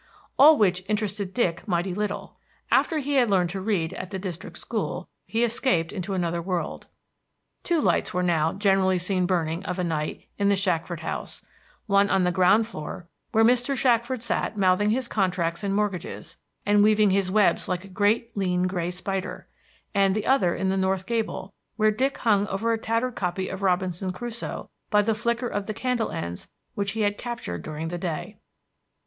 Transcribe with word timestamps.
All 0.39 0.57
which 0.57 0.83
interested 0.89 1.31
Dick 1.31 1.67
mighty 1.67 1.93
little. 1.93 2.37
After 2.71 2.97
he 2.97 3.13
had 3.17 3.29
learned 3.29 3.51
to 3.51 3.61
read 3.61 3.93
at 3.93 4.09
the 4.09 4.17
district 4.17 4.57
school, 4.57 5.07
he 5.27 5.43
escaped 5.43 5.93
into 5.93 6.15
another 6.15 6.41
world. 6.41 6.87
Two 7.61 7.79
lights 7.79 8.11
were 8.11 8.23
now 8.23 8.51
generally 8.51 8.97
seen 8.97 9.27
burning 9.27 9.63
of 9.63 9.77
a 9.77 9.83
night 9.83 10.25
in 10.39 10.49
the 10.49 10.55
Shackford 10.55 11.01
house: 11.01 11.43
one 11.85 12.09
on 12.09 12.23
the 12.23 12.31
ground 12.31 12.65
floor 12.65 13.09
where 13.31 13.43
Mr. 13.43 13.75
Shackford 13.77 14.23
sat 14.23 14.57
mouthing 14.57 14.89
his 14.89 15.07
contracts 15.07 15.63
and 15.63 15.75
mortgages, 15.75 16.35
and 16.65 16.81
weaving 16.81 17.11
his 17.11 17.29
webs 17.29 17.67
like 17.69 17.85
a 17.85 17.87
great, 17.87 18.35
lean, 18.35 18.63
gray 18.63 18.89
spider; 18.89 19.47
and 19.93 20.15
the 20.15 20.25
other 20.25 20.55
in 20.55 20.69
the 20.69 20.77
north 20.77 21.05
gable, 21.05 21.53
where 21.75 21.91
Dick 21.91 22.17
hung 22.17 22.47
over 22.47 22.73
a 22.73 22.77
tattered 22.79 23.15
copy 23.15 23.49
of 23.49 23.61
Robinson 23.61 24.09
Crusoe 24.11 24.67
by 24.89 25.03
the 25.03 25.13
flicker 25.13 25.47
of 25.47 25.67
the 25.67 25.75
candle 25.75 26.09
ends 26.09 26.49
which 26.73 26.93
he 26.93 27.01
had 27.01 27.19
captured 27.19 27.61
during 27.61 27.89
the 27.89 27.99
day. 27.99 28.39